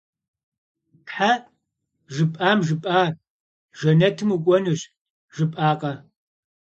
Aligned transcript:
Тхьэ, 1.07 1.31
жыпӀам, 2.13 2.59
жыпӀа! 2.67 3.01
Жэнэтым 3.77 4.29
укӀуэнущ 4.35 4.81
жыпӀакъэ? 5.35 5.93